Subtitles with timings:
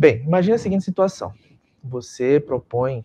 [0.00, 1.34] Bem, imagine a seguinte situação:
[1.82, 3.04] você propõe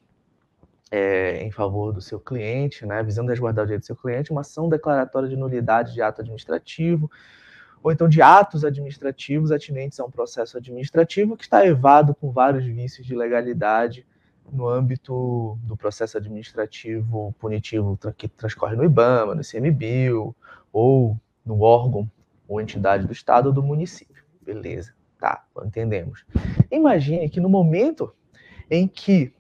[0.92, 4.42] é, em favor do seu cliente, né, visando resguardar o direito do seu cliente, uma
[4.42, 7.10] ação declaratória de nulidade de ato administrativo,
[7.82, 12.64] ou então de atos administrativos atinentes a um processo administrativo que está evado com vários
[12.64, 14.06] vícios de legalidade
[14.52, 20.36] no âmbito do processo administrativo punitivo que transcorre no IBAMA, no ICMBio,
[20.72, 22.08] ou no órgão
[22.48, 24.24] ou entidade do Estado ou do município.
[24.44, 24.94] Beleza,
[25.24, 26.26] tá, entendemos.
[26.70, 28.14] Imagine que no momento
[28.70, 29.34] em que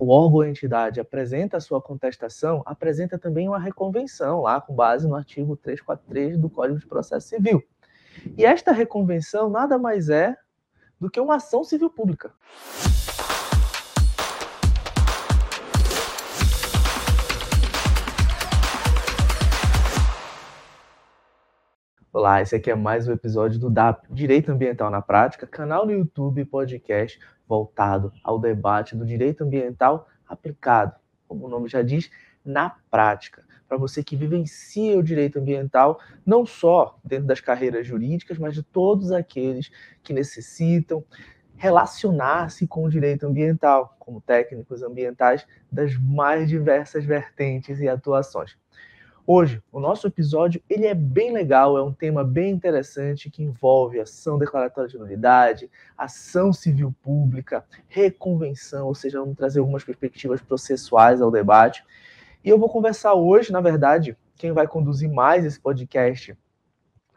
[0.00, 5.06] o órgão ou entidade apresenta a sua contestação, apresenta também uma reconvenção, lá com base
[5.06, 7.62] no artigo 343 do Código de Processo Civil.
[8.36, 10.36] E esta reconvenção nada mais é
[10.98, 12.32] do que uma ação civil pública.
[22.18, 25.92] Olá, esse aqui é mais um episódio do DAP, Direito Ambiental na Prática, canal no
[25.92, 30.94] YouTube e podcast voltado ao debate do direito ambiental aplicado,
[31.28, 32.10] como o nome já diz,
[32.42, 33.44] na prática.
[33.68, 38.62] Para você que vivencia o direito ambiental, não só dentro das carreiras jurídicas, mas de
[38.62, 39.70] todos aqueles
[40.02, 41.04] que necessitam
[41.54, 48.56] relacionar-se com o direito ambiental, como técnicos ambientais das mais diversas vertentes e atuações.
[49.28, 53.98] Hoje, o nosso episódio ele é bem legal, é um tema bem interessante que envolve
[53.98, 55.68] ação declaratória de nulidade,
[55.98, 61.84] ação civil pública, reconvenção, ou seja, vamos trazer algumas perspectivas processuais ao debate.
[62.44, 66.38] E eu vou conversar hoje, na verdade, quem vai conduzir mais esse podcast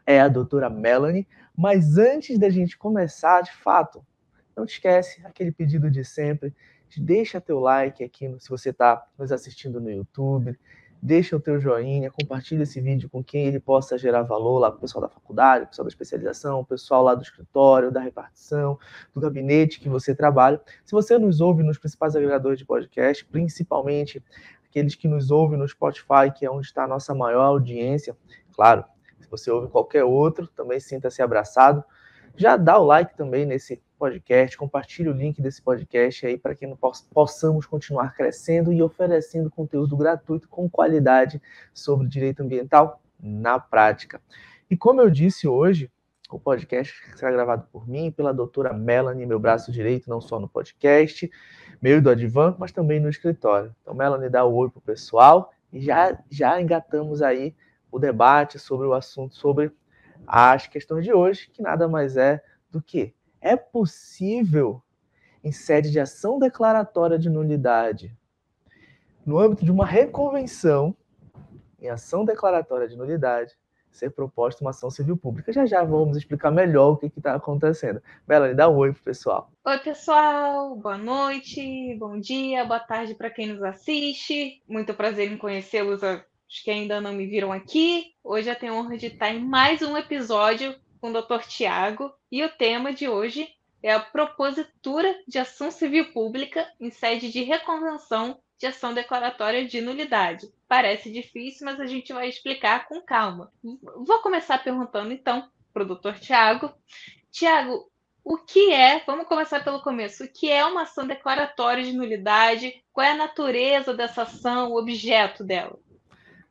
[0.04, 4.04] é a doutora Melanie, mas antes da gente começar, de fato,
[4.56, 6.52] não te esquece aquele pedido de sempre,
[6.98, 10.58] deixa teu like aqui se você está nos assistindo no YouTube,
[11.02, 14.78] deixa o teu joinha, compartilha esse vídeo com quem ele possa gerar valor lá para
[14.78, 18.78] o pessoal da faculdade, o pessoal da especialização, o pessoal lá do escritório, da repartição,
[19.14, 20.60] do gabinete que você trabalha.
[20.84, 24.22] Se você nos ouve nos principais agregadores de podcast, principalmente
[24.68, 28.16] aqueles que nos ouvem no Spotify, que é onde está a nossa maior audiência,
[28.52, 28.84] claro,
[29.20, 31.82] se você ouve qualquer outro, também sinta-se abraçado.
[32.36, 36.66] Já dá o like também nesse podcast, compartilhe o link desse podcast aí para que
[37.12, 41.40] possamos continuar crescendo e oferecendo conteúdo gratuito com qualidade
[41.74, 44.18] sobre direito ambiental na prática.
[44.70, 45.90] E como eu disse hoje,
[46.30, 50.48] o podcast será gravado por mim pela doutora Melanie, meu braço direito, não só no
[50.48, 51.30] podcast,
[51.82, 53.76] meu e do Advan, mas também no escritório.
[53.82, 57.54] Então, Melanie, dá o oi pro pessoal e já, já engatamos aí
[57.92, 59.70] o debate sobre o assunto, sobre
[60.26, 64.82] as questões de hoje, que nada mais é do que é possível,
[65.42, 68.14] em sede de ação declaratória de nulidade,
[69.24, 70.94] no âmbito de uma reconvenção,
[71.80, 73.56] em ação declaratória de nulidade,
[73.90, 75.52] ser proposta uma ação civil pública.
[75.52, 78.02] Já já vamos explicar melhor o que está acontecendo.
[78.26, 79.50] Melanie, dá um oi pro pessoal.
[79.64, 80.76] Oi, pessoal.
[80.76, 84.62] Boa noite, bom dia, boa tarde para quem nos assiste.
[84.68, 88.14] Muito prazer em conhecê-los, os que ainda não me viram aqui.
[88.22, 91.46] Hoje eu tenho a honra de estar em mais um episódio com o Dr.
[91.46, 93.48] Tiago e o tema de hoje
[93.82, 99.80] é a propositura de ação civil pública em sede de reconvenção de ação declaratória de
[99.80, 100.52] nulidade.
[100.68, 103.50] Parece difícil, mas a gente vai explicar com calma.
[103.62, 106.18] Vou começar perguntando então para o Dr.
[106.20, 106.70] Tiago.
[107.30, 107.90] Tiago,
[108.22, 112.84] o que é, vamos começar pelo começo, o que é uma ação declaratória de nulidade?
[112.92, 115.78] Qual é a natureza dessa ação, o objeto dela?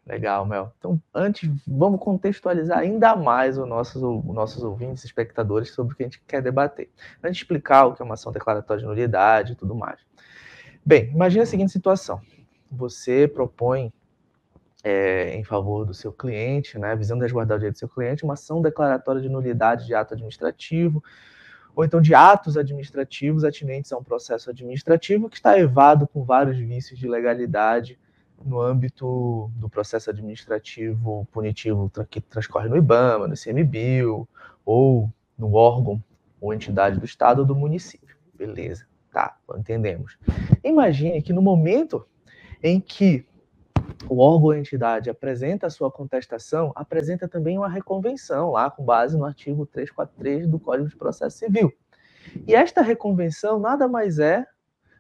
[0.06, 0.74] Legal, Mel.
[0.80, 6.04] Então, antes, vamos contextualizar ainda mais os nossos, os nossos ouvintes, espectadores, sobre o que
[6.04, 6.90] a gente quer debater.
[7.24, 10.00] Antes de explicar o que é uma ação declaratória de nulidade e tudo mais.
[10.84, 12.22] Bem, imagine a seguinte situação.
[12.72, 13.94] Você propõe
[14.84, 18.34] é, em favor do seu cliente, né, visando resguardar o direito do seu cliente, uma
[18.34, 21.04] ação declaratória de nulidade de ato administrativo,
[21.76, 26.58] ou então de atos administrativos atinentes a um processo administrativo que está evado com vários
[26.58, 28.00] vícios de legalidade
[28.44, 34.28] no âmbito do processo administrativo punitivo que transcorre no IBAMA, no ICMBio,
[34.66, 36.04] ou no órgão
[36.40, 38.16] ou entidade do Estado ou do município.
[38.34, 40.18] Beleza, tá, entendemos.
[40.64, 42.06] Imagine que no momento
[42.64, 43.26] em que
[44.08, 49.18] o órgão ou entidade apresenta a sua contestação, apresenta também uma reconvenção, lá com base
[49.18, 51.74] no artigo 343 do Código de Processo Civil.
[52.48, 54.46] E esta reconvenção nada mais é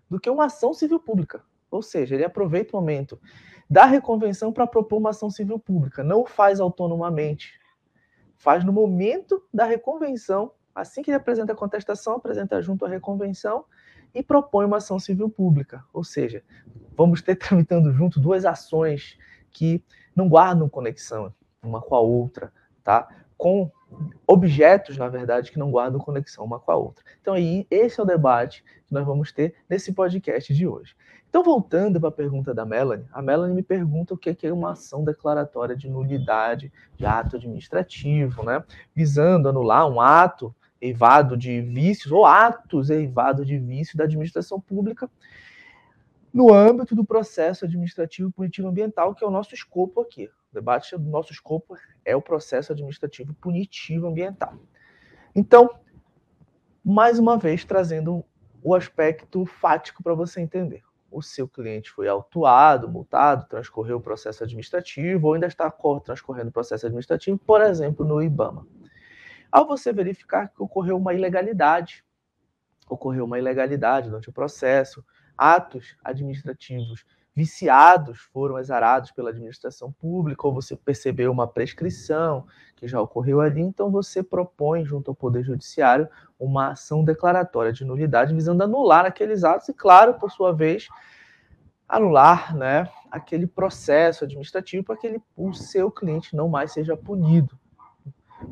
[0.09, 1.41] do que uma ação civil pública.
[1.71, 3.19] Ou seja, ele aproveita o momento
[3.69, 7.59] da reconvenção para propor uma ação civil pública, não faz autonomamente.
[8.35, 13.65] Faz no momento da reconvenção, assim que ele apresenta a contestação, apresenta junto à reconvenção
[14.13, 15.83] e propõe uma ação civil pública.
[15.93, 16.43] Ou seja,
[16.95, 19.17] vamos ter tramitando junto duas ações
[19.51, 19.83] que
[20.15, 22.51] não guardam conexão uma com a outra,
[22.83, 23.07] tá?
[23.39, 23.71] com
[24.27, 27.03] objetos, na verdade, que não guardam conexão uma com a outra.
[27.21, 30.93] Então, aí, esse é o debate que nós vamos ter nesse podcast de hoje.
[31.29, 34.71] Então, voltando para a pergunta da Melanie, a Melanie me pergunta o que é uma
[34.71, 38.63] ação declaratória de nulidade de ato administrativo, né?
[38.95, 45.09] Visando anular um ato eivado de vícios ou atos eivados de vício da administração pública
[46.33, 50.25] no âmbito do processo administrativo punitivo ambiental, que é o nosso escopo aqui.
[50.51, 54.55] O debate do nosso escopo é o processo administrativo punitivo ambiental.
[55.35, 55.69] Então,
[56.83, 58.25] mais uma vez, trazendo
[58.63, 60.88] o aspecto fático para você entender.
[61.11, 65.73] O seu cliente foi autuado, multado, transcorreu o processo administrativo ou ainda está
[66.03, 68.67] transcorrendo o processo administrativo, por exemplo, no IBAMA.
[69.51, 72.03] Ao você verificar que ocorreu uma ilegalidade,
[72.87, 75.03] ocorreu uma ilegalidade durante o processo,
[75.35, 77.05] atos administrativos
[77.39, 82.45] viciados foram exarados pela administração pública, ou você percebeu uma prescrição
[82.75, 87.85] que já ocorreu ali, então você propõe, junto ao Poder Judiciário, uma ação declaratória de
[87.85, 90.89] nulidade visando anular aqueles atos e, claro, por sua vez,
[91.87, 97.57] anular né, aquele processo administrativo para que ele, o seu cliente não mais seja punido.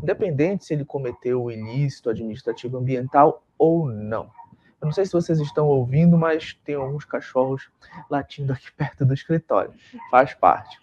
[0.01, 4.29] Independente se ele cometeu o ilícito administrativo ambiental ou não.
[4.79, 7.69] Eu não sei se vocês estão ouvindo, mas tem alguns cachorros
[8.09, 9.73] latindo aqui perto do escritório.
[10.11, 10.79] Faz parte.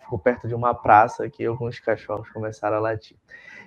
[0.00, 3.16] Ficou perto de uma praça aqui alguns cachorros começaram a latir.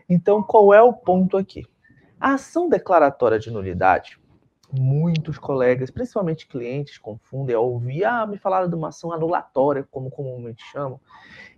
[0.08, 1.66] Então, qual é o ponto aqui?
[2.20, 4.20] A ação declaratória de nulidade,
[4.72, 10.10] muitos colegas, principalmente clientes, confundem ao ouvir, ah, me falaram de uma ação anulatória, como
[10.10, 11.00] comumente chamam,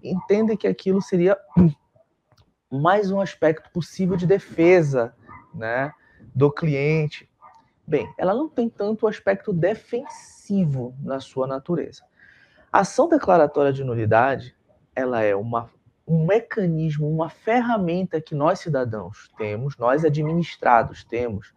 [0.03, 1.38] entendem que aquilo seria
[2.71, 5.15] mais um aspecto possível de defesa
[5.53, 5.91] né,
[6.33, 7.31] do cliente,
[7.91, 12.01] Bem, ela não tem tanto o aspecto defensivo na sua natureza.
[12.71, 14.55] A ação declaratória de nulidade,
[14.95, 15.69] ela é uma,
[16.07, 21.53] um mecanismo, uma ferramenta que nós cidadãos temos, nós administrados temos,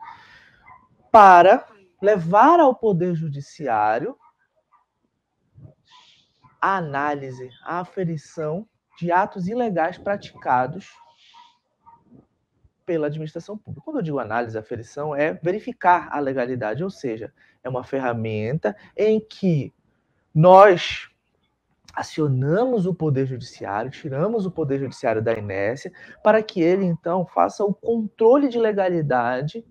[1.12, 1.68] para
[2.02, 4.18] levar ao Poder Judiciário
[6.60, 8.66] a análise, a aferição
[8.98, 10.90] de atos ilegais praticados
[12.84, 13.84] pela administração pública.
[13.84, 17.32] Quando eu digo análise, aferição, é verificar a legalidade, ou seja,
[17.62, 19.72] é uma ferramenta em que
[20.34, 21.08] nós
[21.94, 25.92] acionamos o Poder Judiciário, tiramos o Poder Judiciário da inércia,
[26.22, 29.64] para que ele, então, faça o controle de legalidade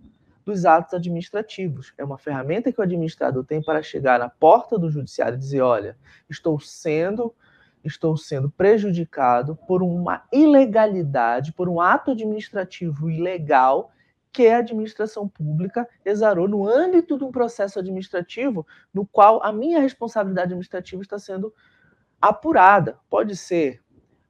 [0.46, 1.94] dos atos administrativos.
[1.98, 5.62] É uma ferramenta que o administrador tem para chegar na porta do judiciário e dizer:
[5.62, 5.98] olha,
[6.30, 7.34] estou sendo
[7.84, 13.92] estou sendo prejudicado por uma ilegalidade, por um ato administrativo ilegal
[14.32, 19.80] que a administração pública exarou no âmbito de um processo administrativo no qual a minha
[19.80, 21.54] responsabilidade administrativa está sendo
[22.20, 22.98] apurada.
[23.10, 23.82] Pode ser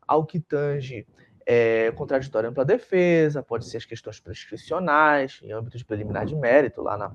[0.06, 1.08] ao que tange
[1.46, 6.82] é, contraditório ampla defesa, pode ser as questões prescricionais, em âmbito de preliminar de mérito,
[6.82, 7.14] lá na,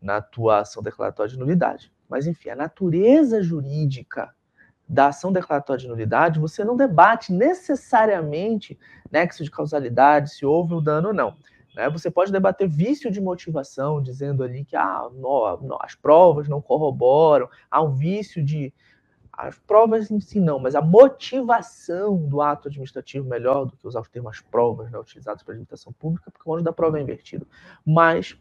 [0.00, 1.92] na atuação declaratória de nulidade.
[2.08, 4.32] Mas, enfim, a natureza jurídica
[4.88, 8.78] da ação declaratória de nulidade, você não debate necessariamente
[9.10, 11.36] nexo de causalidade, se houve o dano ou não.
[11.74, 11.88] Né?
[11.90, 15.08] Você pode debater vício de motivação, dizendo ali que ah,
[15.80, 18.72] as provas não corroboram, há um vício de.
[19.32, 24.00] As provas em si não, mas a motivação do ato administrativo, melhor do que usar
[24.00, 27.02] os termos provas né, utilizados para a administração pública, porque o ônus da prova é
[27.02, 27.48] invertido.
[27.84, 28.36] Mas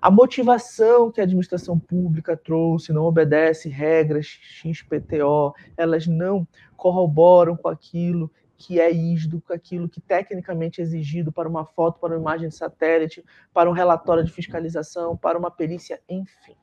[0.00, 7.68] a motivação que a administração pública trouxe não obedece regras XPTO, elas não corroboram com
[7.68, 12.20] aquilo que é ígido, com aquilo que tecnicamente é exigido para uma foto, para uma
[12.20, 16.56] imagem de satélite, para um relatório de fiscalização, para uma perícia, enfim.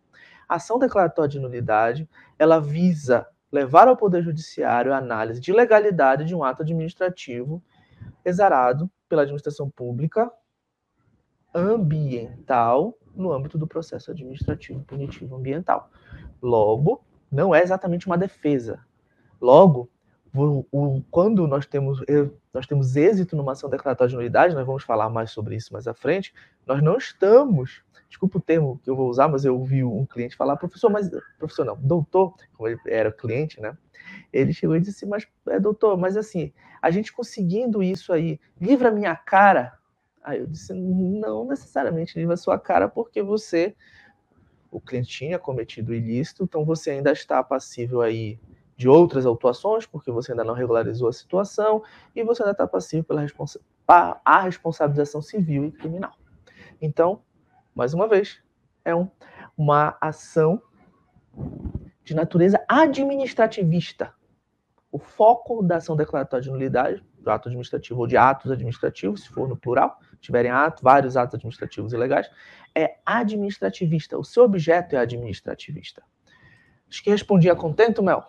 [0.48, 6.26] A ação declaratória de nulidade, ela visa levar ao Poder Judiciário a análise de legalidade
[6.26, 7.62] de um ato administrativo
[8.26, 10.32] exarado pela administração pública
[11.54, 15.90] ambiental no âmbito do processo administrativo punitivo ambiental.
[16.42, 18.80] Logo, não é exatamente uma defesa.
[19.42, 19.90] Logo,
[20.36, 22.00] o, o, quando nós temos,
[22.54, 25.88] nós temos êxito numa ação declaratória de nulidade, nós vamos falar mais sobre isso mais
[25.88, 26.34] à frente,
[26.66, 30.36] nós não estamos, desculpa o termo que eu vou usar, mas eu ouvi um cliente
[30.36, 33.78] falar, professor, mas, professor não, doutor, como ele era cliente, né?
[34.32, 36.52] Ele chegou e disse, mas, é, doutor, mas assim,
[36.82, 39.78] a gente conseguindo isso aí, livra minha cara
[40.24, 43.76] Aí eu disse, não necessariamente livra a sua cara, porque você,
[44.72, 48.40] o cliente tinha cometido ilícito, então você ainda está passível aí
[48.78, 51.84] de outras autuações, porque você ainda não regularizou a situação,
[52.16, 56.14] e você ainda está passível pela responsa a responsabilização civil e criminal.
[56.82, 57.22] Então,
[57.76, 58.42] mais uma vez,
[58.86, 59.10] é um,
[59.58, 60.62] uma ação
[62.04, 64.14] de natureza administrativista.
[64.92, 69.30] O foco da ação declaratória de nulidade do ato administrativo ou de atos administrativos, se
[69.30, 72.30] for no plural, tiverem ato, vários atos administrativos ilegais,
[72.74, 74.18] é administrativista.
[74.18, 76.02] O seu objeto é administrativista.
[76.90, 78.24] Acho que respondi a contento, Mel.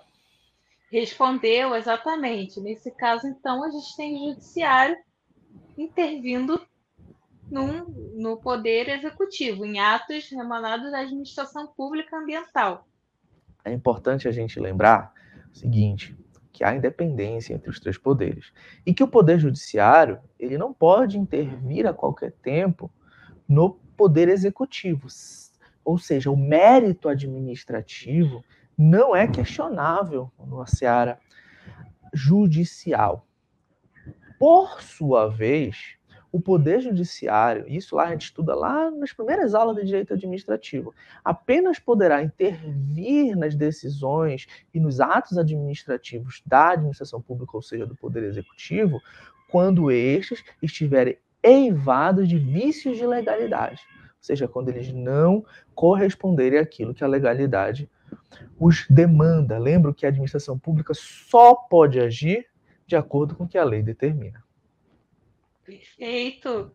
[0.91, 2.61] Respondeu, exatamente.
[2.61, 4.97] Nesse caso, então, a gente tem judiciário
[5.79, 6.61] intervindo
[7.51, 7.85] num,
[8.15, 12.87] no poder executivo, em atos emanados da administração pública ambiental.
[13.65, 15.13] É importante a gente lembrar
[15.53, 16.17] o seguinte,
[16.55, 18.53] que há independência entre os três poderes
[18.87, 22.89] e que o poder judiciário ele não pode intervir a qualquer tempo
[23.47, 25.09] no poder executivo,
[25.85, 28.45] ou seja, o mérito administrativo
[28.79, 31.19] não é questionável na seara
[32.13, 33.27] judicial.
[34.39, 35.97] Por sua vez,
[36.35, 40.93] o Poder Judiciário, isso lá a gente estuda lá nas primeiras aulas de direito administrativo,
[41.25, 47.95] apenas poderá intervir nas decisões e nos atos administrativos da administração pública, ou seja, do
[47.95, 49.01] Poder Executivo,
[49.49, 56.93] quando estes estiverem eivados de vícios de legalidade, ou seja, quando eles não corresponderem àquilo
[56.93, 57.89] que a legalidade
[58.59, 59.57] os demanda.
[59.57, 62.45] Lembro que a administração pública só pode agir
[62.89, 64.44] de acordo com o que a lei determina.
[65.65, 66.75] Perfeito.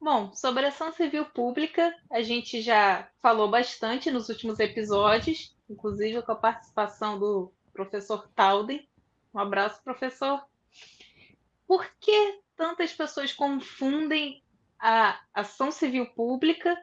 [0.00, 6.32] Bom, sobre ação civil pública, a gente já falou bastante nos últimos episódios, inclusive com
[6.32, 8.86] a participação do professor Talden.
[9.32, 10.44] Um abraço, professor.
[11.66, 14.42] Por que tantas pessoas confundem
[14.78, 16.76] a ação civil pública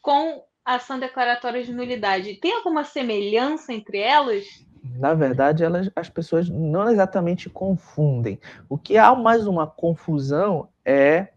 [0.00, 2.36] com a ação declaratória de nulidade?
[2.36, 4.46] Tem alguma semelhança entre elas?
[4.82, 8.40] Na verdade, elas, as pessoas não exatamente confundem.
[8.68, 11.28] O que há mais uma confusão é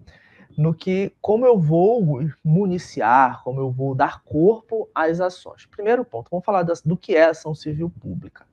[0.57, 2.01] no que como eu vou
[2.43, 5.65] municiar, como eu vou dar corpo às ações.
[5.65, 8.45] Primeiro ponto, vamos falar das, do que é ação civil pública.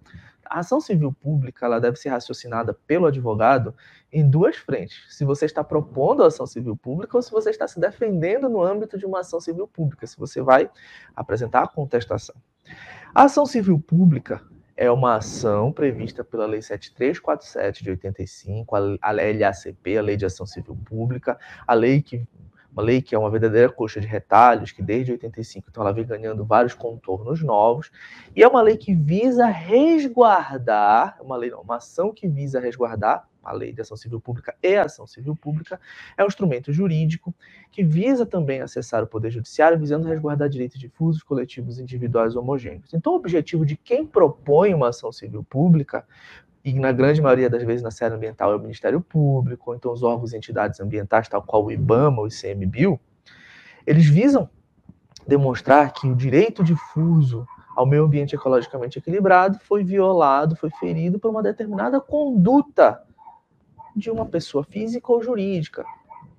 [0.44, 3.74] A ação civil pública ela deve ser raciocinada pelo advogado
[4.12, 4.98] em duas frentes.
[5.08, 8.62] Se você está propondo a ação civil pública ou se você está se defendendo no
[8.62, 10.68] âmbito de uma ação civil pública, se você vai
[11.16, 12.34] apresentar a contestação.
[13.14, 14.42] A ação civil pública
[14.82, 20.44] é uma ação prevista pela Lei 7347 de 85, a LACP, a Lei de Ação
[20.44, 22.26] Civil Pública, a lei que
[22.72, 26.04] uma lei que é uma verdadeira coxa de retalhos, que desde 85 então ela vem
[26.04, 27.92] ganhando vários contornos novos,
[28.34, 33.28] e é uma lei que visa resguardar, uma lei não, uma ação que visa resguardar
[33.42, 35.80] a lei de ação civil pública e a ação civil pública,
[36.16, 37.34] é um instrumento jurídico
[37.70, 42.92] que visa também acessar o poder judiciário, visando resguardar direitos difusos, coletivos, individuais homogêneos.
[42.94, 46.04] Então, o objetivo de quem propõe uma ação civil pública
[46.64, 49.92] e na grande maioria das vezes na série ambiental é o Ministério Público, ou então
[49.92, 53.00] os órgãos e entidades ambientais, tal qual o IBAMA ou o ICMBio,
[53.84, 54.48] eles visam
[55.26, 57.46] demonstrar que o direito difuso
[57.76, 63.02] ao meio ambiente ecologicamente equilibrado foi violado, foi ferido por uma determinada conduta
[63.94, 65.84] de uma pessoa física ou jurídica,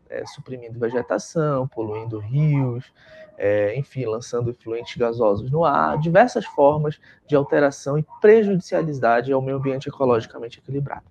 [0.09, 2.91] é, suprimindo vegetação, poluindo rios,
[3.37, 9.57] é, enfim, lançando efluentes gasosos no ar, diversas formas de alteração e prejudicialidade ao meio
[9.57, 11.05] ambiente ecologicamente equilibrado.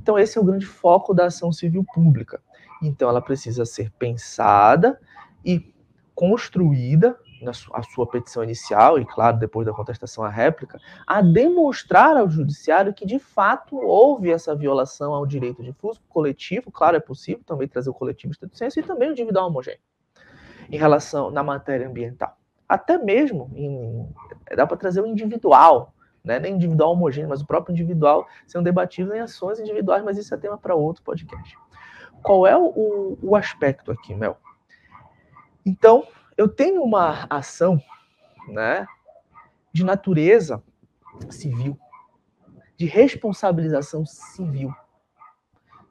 [0.00, 2.40] Então, esse é o grande foco da ação civil pública.
[2.82, 5.00] Então, ela precisa ser pensada
[5.44, 5.72] e
[6.14, 12.16] construída na a sua petição inicial, e claro, depois da contestação à réplica, a demonstrar
[12.16, 17.42] ao judiciário que de fato houve essa violação ao direito difuso coletivo, claro, é possível
[17.44, 19.80] também trazer o coletivo estrito senso e também o individual homogêneo,
[20.70, 22.36] em relação na matéria ambiental.
[22.68, 24.08] Até mesmo, em,
[24.56, 26.40] dá para trazer o individual, né?
[26.40, 30.38] nem individual homogêneo, mas o próprio individual sendo debatido em ações individuais, mas isso é
[30.38, 31.56] tema para outro podcast.
[32.22, 34.38] Qual é o, o aspecto aqui, Mel?
[35.66, 37.80] Então, eu tenho uma ação
[38.48, 38.86] né,
[39.72, 40.62] de natureza
[41.30, 41.78] civil,
[42.76, 44.74] de responsabilização civil,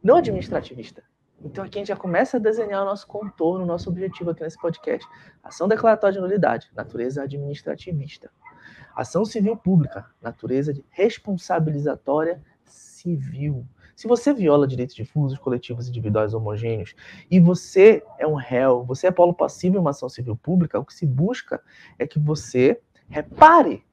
[0.04, 1.04] não administrativista.
[1.44, 4.44] Então aqui a gente já começa a desenhar o nosso contorno, o nosso objetivo aqui
[4.44, 5.08] nesse podcast.
[5.44, 8.32] Ação declaratória de nulidade, natureza administrativista.
[8.96, 13.66] Ação civil pública, natureza de responsabilizatória civil.
[13.96, 16.96] Se você viola direitos difusos, coletivos, individuais homogêneos,
[17.30, 20.86] e você é um réu, você é polo passivo em uma ação civil pública, o
[20.86, 21.62] que se busca
[22.00, 23.84] é que você repare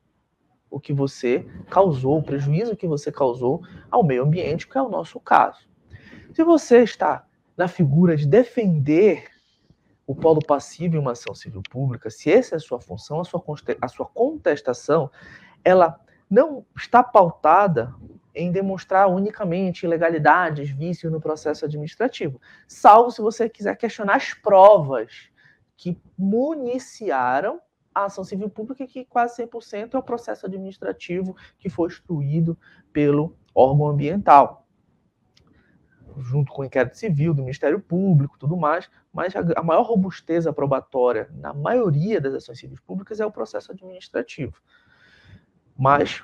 [0.71, 4.89] o que você causou, o prejuízo que você causou ao meio ambiente, que é o
[4.89, 5.69] nosso caso.
[6.33, 7.27] Se você está
[7.57, 9.25] na figura de defender
[10.07, 13.25] o polo passivo em uma ação civil pública, se essa é a sua função, a
[13.25, 13.43] sua,
[13.81, 15.11] a sua contestação,
[15.65, 17.95] ela não está pautada
[18.35, 25.31] em demonstrar unicamente ilegalidades, vícios no processo administrativo, salvo se você quiser questionar as provas
[25.77, 27.61] que municiaram
[27.95, 32.57] a ação civil pública, que quase 100% é o processo administrativo que foi instruído
[32.93, 34.67] pelo órgão ambiental.
[36.19, 41.31] junto com o inquérito civil do Ministério Público, tudo mais, mas a, maior robusteza probatória
[41.33, 44.61] na maioria das ações civis públicas é o processo administrativo.
[45.79, 46.23] Mas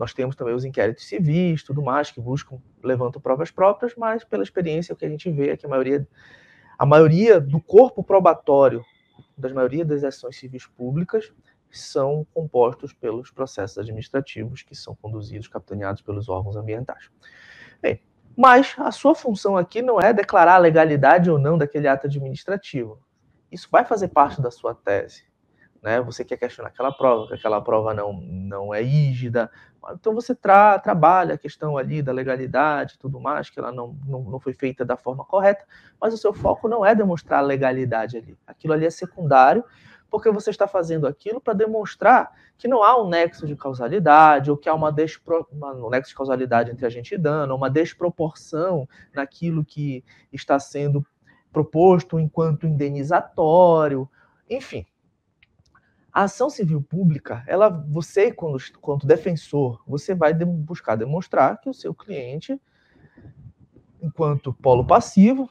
[0.00, 4.42] nós temos também os inquéritos civis, tudo mais, que buscam, levantam provas próprias, mas pela
[4.42, 6.08] experiência o que a gente vê é que a maioria,
[6.78, 8.82] a maioria do corpo probatório
[9.36, 11.30] das maioria das ações civis públicas
[11.70, 17.10] são compostos pelos processos administrativos que são conduzidos, capitaneados pelos órgãos ambientais.
[17.82, 18.00] Bem,
[18.34, 22.98] mas a sua função aqui não é declarar a legalidade ou não daquele ato administrativo.
[23.52, 25.29] Isso vai fazer parte da sua tese.
[25.82, 26.00] Né?
[26.02, 29.50] Você quer questionar aquela prova, que aquela prova não, não é rígida.
[29.92, 34.22] Então você tra trabalha a questão ali da legalidade tudo mais, que ela não, não,
[34.22, 35.64] não foi feita da forma correta,
[36.00, 38.36] mas o seu foco não é demonstrar a legalidade ali.
[38.46, 39.64] Aquilo ali é secundário,
[40.10, 44.56] porque você está fazendo aquilo para demonstrar que não há um nexo de causalidade, ou
[44.56, 45.46] que há uma, despro...
[45.50, 51.06] uma um nexo de causalidade entre agente e dano, uma desproporção naquilo que está sendo
[51.50, 54.08] proposto enquanto indenizatório,
[54.48, 54.84] enfim.
[56.12, 61.68] A ação civil pública, ela, você, quando, quanto defensor, você vai de, buscar demonstrar que
[61.68, 62.60] o seu cliente,
[64.02, 65.48] enquanto polo passivo,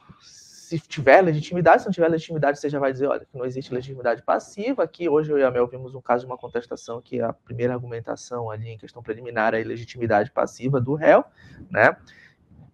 [0.70, 3.74] se tiver legitimidade, se não tiver legitimidade, você já vai dizer, olha, que não existe
[3.74, 4.84] legitimidade passiva.
[4.84, 7.74] Aqui, hoje, eu e a Mel vimos um caso de uma contestação que a primeira
[7.74, 11.24] argumentação ali em questão preliminar é a ilegitimidade passiva do réu,
[11.68, 11.96] né?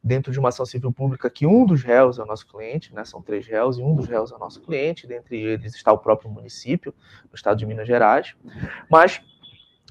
[0.07, 3.05] Dentro de uma ação civil pública que um dos réus é o nosso cliente, né?
[3.05, 5.99] São três réus e um dos réus é o nosso cliente, dentre eles está o
[5.99, 6.95] próprio município,
[7.25, 8.37] no estado de Minas Gerais.
[8.89, 9.21] Mas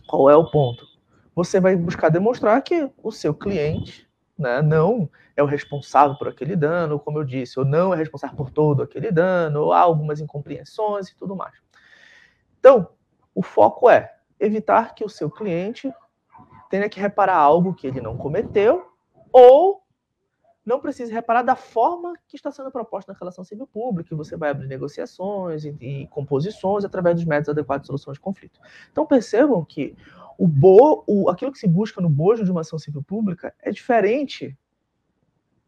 [0.07, 0.87] qual é o ponto?
[1.35, 6.55] Você vai buscar demonstrar que o seu cliente né, não é o responsável por aquele
[6.55, 10.21] dano, como eu disse, ou não é responsável por todo aquele dano, ou há algumas
[10.21, 11.55] incompreensões e tudo mais.
[12.57, 12.87] Então,
[13.33, 15.91] o foco é evitar que o seu cliente
[16.69, 18.93] tenha que reparar algo que ele não cometeu,
[19.29, 19.84] ou
[20.65, 24.49] não precise reparar da forma que está sendo proposta na relação civil pública, você vai
[24.49, 28.59] abrir negociações e, e, composições através dos métodos adequados de solução de conflito.
[28.91, 29.95] Então percebam que
[30.37, 33.71] o bo, o, aquilo que se busca no bojo de uma ação civil pública é
[33.71, 34.57] diferente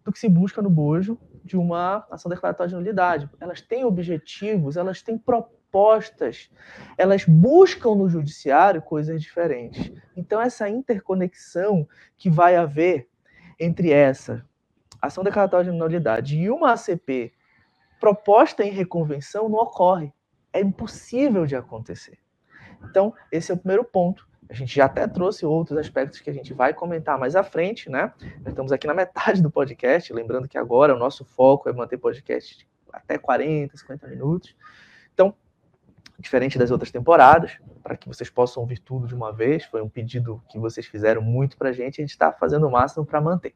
[0.04, 3.30] do que se busca no bojo de uma ação declaratória de nulidade.
[3.40, 6.50] Elas têm objetivos, elas têm propostas,
[6.98, 9.92] elas buscam no judiciário coisas diferentes.
[10.16, 13.08] Então, essa interconexão que vai haver
[13.60, 14.46] entre essa
[15.02, 17.34] ação declaratória de nulidade e uma ACP
[18.00, 20.14] proposta em reconvenção não ocorre.
[20.54, 22.18] É impossível de acontecer.
[22.84, 26.34] Então, esse é o primeiro ponto a gente já até trouxe outros aspectos que a
[26.34, 28.14] gente vai comentar mais à frente, né?
[28.40, 31.98] Nós estamos aqui na metade do podcast, lembrando que agora o nosso foco é manter
[31.98, 34.56] podcast até 40, 50 minutos.
[35.14, 35.36] Então,
[36.18, 39.90] diferente das outras temporadas, para que vocês possam ouvir tudo de uma vez, foi um
[39.90, 43.20] pedido que vocês fizeram muito para a gente, a gente está fazendo o máximo para
[43.20, 43.54] manter.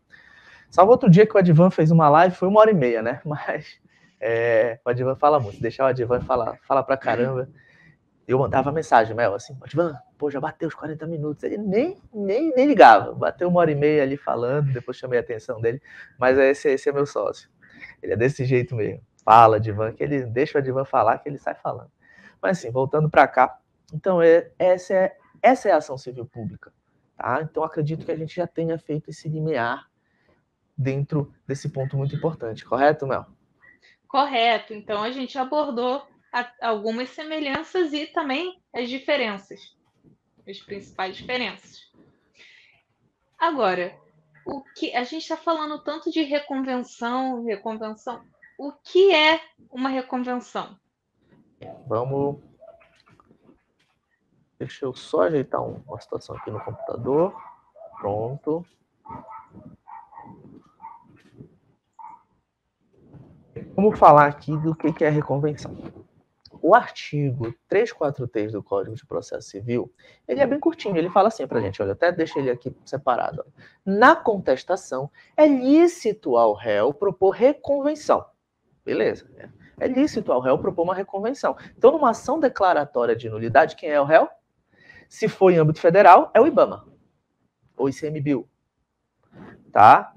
[0.71, 3.21] Salvo outro dia que o Advan fez uma live, foi uma hora e meia, né?
[3.25, 3.79] Mas
[4.19, 7.47] é, o Advan fala muito, deixar o Advan falar, fala para caramba
[8.31, 11.43] eu mandava mensagem, Mel, assim, Ivan, pô, já bateu os 40 minutos.
[11.43, 15.21] Ele nem, nem, nem ligava, bateu uma hora e meia ali falando, depois chamei a
[15.21, 15.81] atenção dele,
[16.17, 17.49] mas esse, esse é meu sócio.
[18.01, 19.01] Ele é desse jeito mesmo.
[19.23, 21.91] Fala, Divan, que ele deixa o Divan falar, que ele sai falando.
[22.41, 23.59] Mas assim, voltando para cá,
[23.93, 26.71] então é, essa, é, essa é a ação civil pública.
[27.17, 27.41] Tá?
[27.41, 29.90] Então acredito que a gente já tenha feito esse limiar
[30.81, 33.25] dentro desse ponto muito importante, correto, Mel?
[34.07, 34.73] Correto.
[34.73, 36.05] Então a gente abordou
[36.61, 39.75] algumas semelhanças e também as diferenças,
[40.47, 41.91] as principais diferenças.
[43.37, 43.95] Agora,
[44.45, 48.23] o que a gente está falando tanto de reconvenção, reconvenção.
[48.57, 49.39] O que é
[49.69, 50.77] uma reconvenção?
[51.87, 52.41] Vamos.
[54.57, 57.35] Deixa eu só ajeitar uma situação aqui no computador.
[57.99, 58.65] Pronto.
[63.75, 65.75] Vamos falar aqui do que é reconvenção
[66.61, 69.91] o artigo 343 do Código de Processo Civil,
[70.27, 72.73] ele é bem curtinho, ele fala assim para a gente, olha, até deixa ele aqui
[72.85, 73.43] separado.
[73.83, 78.23] Na contestação, é lícito ao réu propor reconvenção.
[78.85, 81.57] Beleza, é, é lícito ao réu propor uma reconvenção.
[81.75, 84.29] Então, numa ação declaratória de nulidade, quem é o réu?
[85.09, 86.87] Se for em âmbito federal, é o IBAMA,
[87.75, 88.47] ou ICMBio.
[89.71, 90.13] Tá?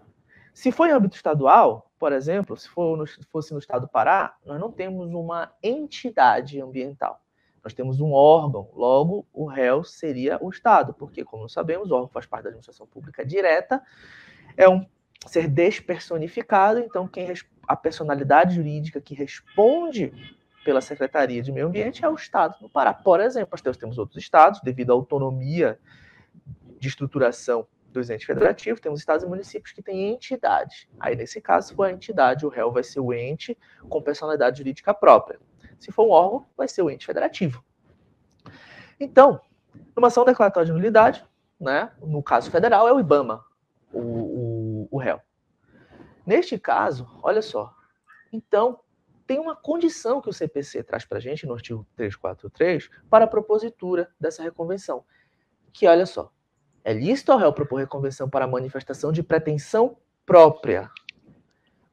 [0.52, 4.36] Se for em âmbito estadual, por exemplo, se for no, fosse no estado do Pará,
[4.44, 7.20] nós não temos uma entidade ambiental.
[7.62, 12.08] Nós temos um órgão, logo o réu seria o Estado, porque, como sabemos, o órgão
[12.08, 13.82] faz parte da administração pública direta,
[14.54, 14.84] é um
[15.26, 17.32] ser despersonificado, então quem
[17.66, 20.12] a personalidade jurídica que responde
[20.62, 22.92] pela Secretaria de Meio Ambiente é o Estado do Pará.
[22.92, 25.78] Por exemplo, nós temos outros estados, devido à autonomia
[26.78, 30.86] de estruturação dos entes federativos, temos estados e municípios que têm entidades.
[31.00, 33.56] Aí, nesse caso, se for a entidade, o réu vai ser o ente
[33.88, 35.40] com personalidade jurídica própria.
[35.78, 37.64] Se for um órgão, vai ser o ente federativo.
[38.98, 39.40] Então,
[39.96, 41.24] numa ação declaratória de nulidade,
[41.58, 43.44] né, no caso federal, é o IBAMA,
[43.92, 45.20] o, o, o réu.
[46.26, 47.74] Neste caso, olha só,
[48.32, 48.80] então,
[49.26, 53.28] tem uma condição que o CPC traz para a gente no artigo 343 para a
[53.28, 55.04] propositura dessa reconvenção,
[55.72, 56.32] que olha só,
[56.84, 60.90] é lícito ao réu propor reconvenção para manifestação de pretensão própria,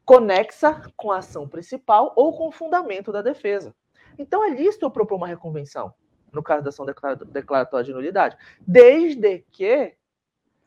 [0.03, 3.73] conexa com a ação principal ou com o fundamento da defesa.
[4.19, 5.93] Então é lícito eu propor uma reconvenção,
[6.31, 9.95] no caso da ação declaratória de nulidade, desde que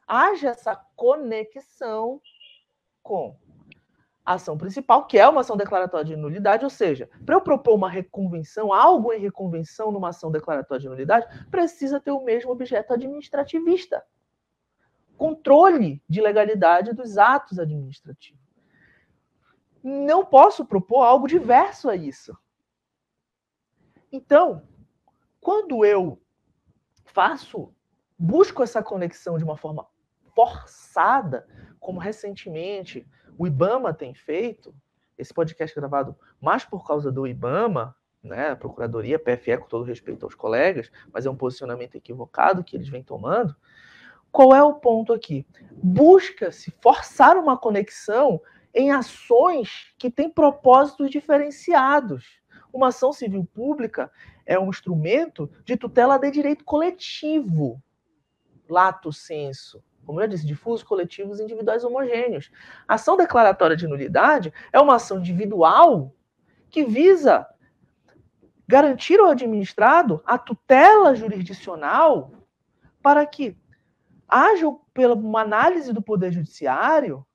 [0.07, 2.21] haja essa conexão
[3.03, 3.37] com
[4.25, 7.75] a ação principal, que é uma ação declaratória de nulidade, ou seja, para eu propor
[7.75, 12.95] uma reconvenção, algo em reconvenção numa ação declaratória de nulidade, precisa ter o mesmo objeto
[12.95, 14.03] administrativista.
[15.17, 18.41] Controle de legalidade dos atos administrativos.
[19.83, 22.37] Não posso propor algo diverso a isso.
[24.11, 24.63] Então,
[25.41, 26.21] quando eu
[27.05, 27.75] faço,
[28.19, 29.87] busco essa conexão de uma forma
[30.35, 31.47] forçada,
[31.79, 34.75] como recentemente o IBAMA tem feito,
[35.19, 40.25] esse podcast gravado mais por causa do IBAMA, né, a Procuradoria, PFE, com todo respeito
[40.25, 43.55] aos colegas, mas é um posicionamento equivocado que eles vêm tomando.
[44.35, 45.47] Qual é o ponto aqui?
[45.81, 48.43] Busca-se forçar uma conexão
[48.75, 52.41] em ações que têm propósitos diferenciados.
[52.73, 54.11] Uma ação civil pública
[54.45, 57.81] é um instrumento de tutela de direito coletivo,
[58.69, 62.51] lato senso como eu disse, difusos, coletivos individuais homogêneos.
[62.87, 66.13] A ação declaratória de nulidade é uma ação individual
[66.69, 67.47] que visa
[68.69, 72.33] garantir ao administrado a tutela jurisdicional
[73.01, 73.57] para que
[74.29, 77.27] haja pela uma análise do poder judiciário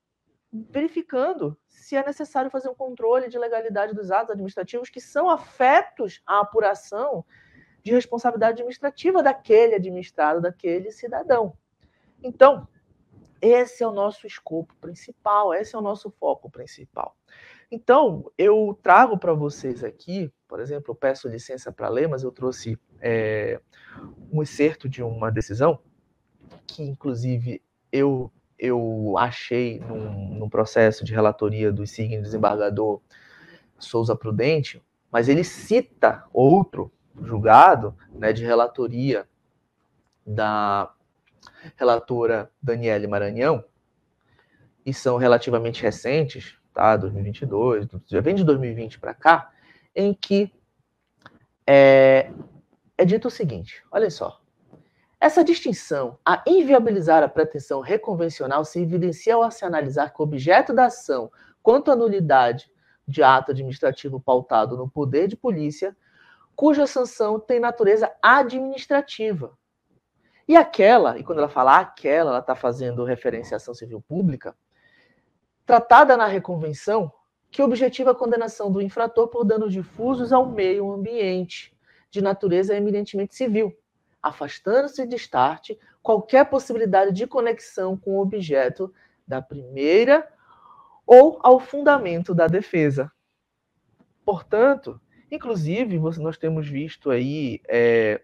[0.52, 6.22] verificando se é necessário fazer um controle de legalidade dos atos administrativos que são afetos
[6.26, 7.24] à apuração
[7.84, 11.54] de responsabilidade administrativa daquele administrado, daquele cidadão.
[12.22, 12.68] Então,
[13.42, 17.16] esse é o nosso escopo principal, esse é o nosso foco principal.
[17.72, 22.32] Então, eu trago para vocês aqui, por exemplo, eu peço licença para ler, mas eu
[22.32, 23.62] trouxe é,
[24.32, 25.80] um excerto de uma decisão
[26.74, 33.02] que, inclusive, eu, eu achei num, num processo de relatoria do signo desembargador
[33.78, 39.28] Souza Prudente, mas ele cita outro julgado né, de relatoria
[40.26, 40.94] da
[41.76, 43.64] relatora Daniele Maranhão,
[44.86, 46.96] e são relativamente recentes, tá?
[46.98, 49.52] 2022, já vem de 2020 para cá,
[49.96, 50.52] em que
[51.68, 52.32] é,
[52.98, 54.39] é dito o seguinte: olha só.
[55.20, 60.74] Essa distinção, a inviabilizar a pretensão reconvencional, se evidencia ao se analisar que o objeto
[60.74, 62.72] da ação, quanto à nulidade
[63.08, 65.96] de ato administrativo pautado no poder de polícia,
[66.56, 69.58] cuja sanção tem natureza administrativa,
[70.50, 74.58] e aquela, e quando ela fala aquela, ela está fazendo referência à ação civil pública,
[75.64, 77.14] tratada na reconvenção,
[77.52, 81.72] que objetiva a condenação do infrator por danos difusos ao meio ambiente,
[82.10, 83.78] de natureza eminentemente civil,
[84.22, 88.94] afastando-se de start qualquer possibilidade de conexão com o objeto
[89.28, 90.28] da primeira
[91.06, 93.12] ou ao fundamento da defesa.
[94.26, 95.00] Portanto,
[95.32, 98.22] inclusive, nós temos visto aí é,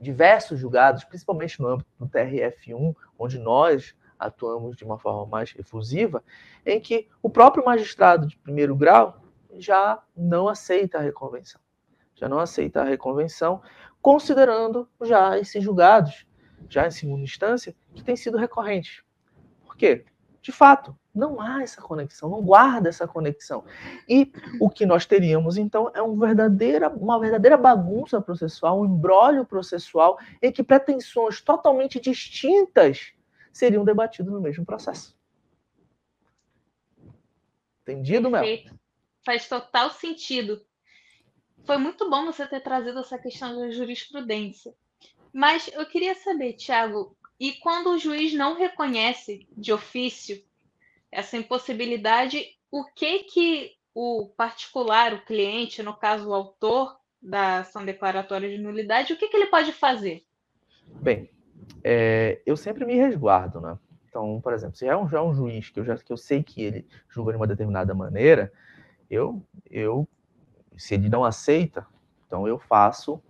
[0.00, 6.22] diversos julgados, principalmente no âmbito do TRF1, onde nós atuamos de uma forma mais efusiva,
[6.64, 9.20] em que o próprio magistrado de primeiro grau
[9.56, 11.60] já não aceita a reconvenção.
[12.14, 13.60] Já não aceita a reconvenção,
[14.02, 16.26] considerando já esses julgados,
[16.68, 19.02] já em segunda instância, que têm sido recorrentes.
[19.64, 20.04] Por quê?
[20.42, 23.64] De fato, não há essa conexão, não guarda essa conexão.
[24.08, 29.44] E o que nós teríamos, então, é um verdadeira, uma verdadeira bagunça processual, um embrólio
[29.44, 33.12] processual, em que pretensões totalmente distintas
[33.52, 35.16] seriam debatidas no mesmo processo.
[37.82, 38.42] Entendido, Mel?
[38.42, 38.80] Perfeito.
[39.24, 40.60] Faz total sentido.
[41.64, 44.74] Foi muito bom você ter trazido essa questão da jurisprudência.
[45.32, 50.42] Mas eu queria saber, Tiago, e quando o juiz não reconhece de ofício
[51.10, 57.84] essa impossibilidade, o que que o particular, o cliente, no caso o autor da ação
[57.84, 60.24] declaratória de nulidade, o que, que ele pode fazer?
[60.86, 61.30] Bem,
[61.84, 63.78] é, eu sempre me resguardo, né?
[64.08, 66.16] Então, por exemplo, se é um, já é um juiz que eu já que eu
[66.16, 68.52] sei que ele julga de uma determinada maneira,
[69.08, 70.08] eu, eu
[70.76, 71.86] se ele não aceita,
[72.26, 73.22] então eu faço,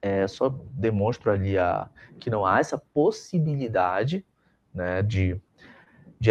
[0.00, 4.24] é, só demonstro ali a, que não há essa possibilidade
[4.72, 5.40] né, de,
[6.20, 6.30] de,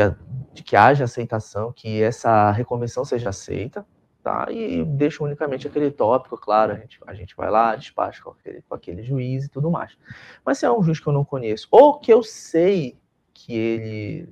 [0.53, 3.85] de que haja aceitação, que essa reconvenção seja aceita,
[4.23, 4.47] tá?
[4.51, 8.61] E deixo unicamente aquele tópico, claro, a gente, a gente vai lá, despacha com aquele,
[8.61, 9.97] com aquele juiz e tudo mais.
[10.45, 12.97] Mas se é um juiz que eu não conheço, ou que eu sei
[13.33, 14.29] que ele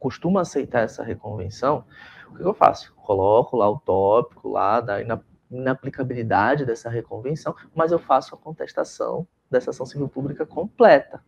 [0.00, 1.84] costuma aceitar essa reconvenção,
[2.30, 2.92] o que eu faço?
[2.94, 4.80] Coloco lá o tópico lá
[5.50, 11.22] da inaplicabilidade dessa reconvenção, mas eu faço a contestação dessa ação civil pública completa.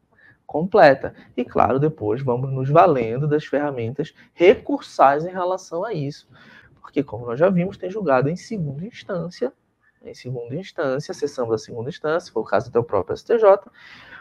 [0.47, 1.15] Completa.
[1.37, 6.29] E, claro, depois vamos nos valendo das ferramentas recursais em relação a isso.
[6.81, 9.53] Porque, como nós já vimos, tem julgado em segunda instância,
[10.05, 13.45] em segunda instância, acessamos a segunda instância, foi o caso do próprio STJ,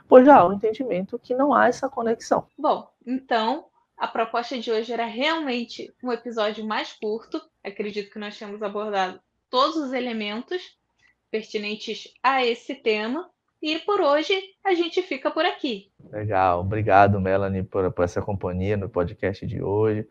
[0.08, 2.48] pois já há um entendimento que não há essa conexão.
[2.58, 3.66] Bom, então
[3.98, 7.42] a proposta de hoje era realmente um episódio mais curto.
[7.64, 9.20] Acredito que nós temos abordado
[9.52, 10.62] todos os elementos
[11.30, 13.30] pertinentes a esse tema.
[13.62, 14.34] E por hoje
[14.66, 15.92] a gente fica por aqui.
[16.10, 20.08] Legal, obrigado, Melanie, por, por essa companhia no podcast de hoje.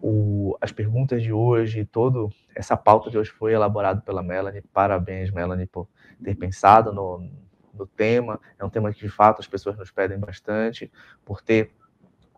[0.00, 4.62] O, as perguntas de hoje, toda essa pauta de hoje foi elaborada pela Melanie.
[4.72, 5.86] Parabéns, Melanie, por
[6.24, 7.28] ter pensado no,
[7.74, 8.40] no tema.
[8.58, 10.90] É um tema que, de fato, as pessoas nos pedem bastante,
[11.24, 11.72] por ter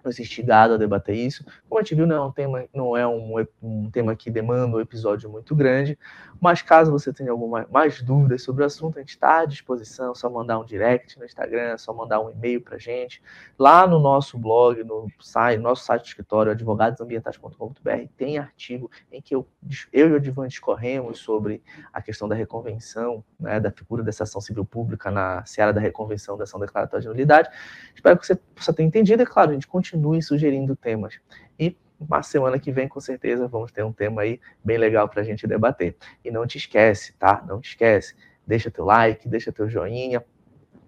[0.05, 1.45] nos instigado a debater isso.
[1.69, 4.77] Como a gente viu, não é um tema, não é um, um tema que demanda
[4.77, 5.99] um episódio muito grande,
[6.41, 10.13] mas caso você tenha alguma mais dúvidas sobre o assunto, a gente está à disposição,
[10.13, 13.23] é só mandar um direct no Instagram, é só mandar um e-mail para a gente.
[13.59, 19.35] Lá no nosso blog, no site, nosso site do escritório, advogadosambientais.com.br, tem artigo em que
[19.35, 19.47] eu,
[19.93, 21.63] eu e o Advan discorremos sobre
[21.93, 26.37] a questão da reconvenção, né, da figura dessa ação civil pública na seara da reconvenção
[26.37, 27.49] da ação declaratória de nulidade.
[27.95, 31.19] Espero que você possa ter entendido, e claro, a gente continua continue sugerindo temas.
[31.59, 31.77] E
[32.09, 35.25] na semana que vem, com certeza, vamos ter um tema aí bem legal para a
[35.25, 35.97] gente debater.
[36.25, 37.43] E não te esquece, tá?
[37.47, 38.15] Não te esquece.
[38.47, 40.23] Deixa teu like, deixa teu joinha,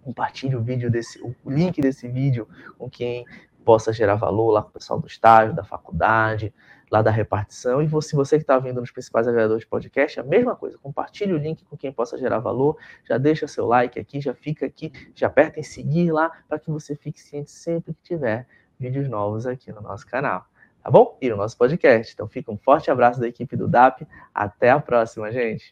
[0.03, 3.25] compartilhe o vídeo desse, o link desse vídeo com quem
[3.65, 6.53] possa gerar valor lá com o pessoal do estágio, da faculdade,
[6.91, 7.83] lá da repartição.
[7.83, 10.79] E se você que está vindo nos principais agregadores de podcast, a mesma coisa.
[10.79, 12.77] Compartilhe o link com quem possa gerar valor.
[13.05, 16.71] Já deixa seu like aqui, já fica aqui, já aperta em seguir lá para que
[16.71, 18.47] você fique ciente sempre que tiver
[18.79, 20.47] vídeos novos aqui no nosso canal,
[20.83, 21.17] tá bom?
[21.21, 22.13] E no nosso podcast.
[22.13, 24.07] Então fica um forte abraço da equipe do DAP.
[24.35, 25.65] Até a próxima, gente!